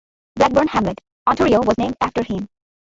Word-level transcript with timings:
Blackburn 0.35 0.67
Hamlet, 0.69 0.99
Ontario 1.27 1.61
was 1.61 1.77
named 1.77 1.95
after 2.01 2.23
him. 2.23 2.49